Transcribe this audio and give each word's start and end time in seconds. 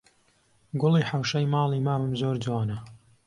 گوڵی 0.79 1.07
حەوشەی 1.09 1.47
ماڵی 1.53 1.81
مامم 1.87 2.13
زۆر 2.21 2.35
جوانە 2.43 2.77